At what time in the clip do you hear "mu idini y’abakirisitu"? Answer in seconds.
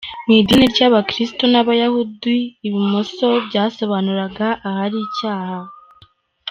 0.25-1.43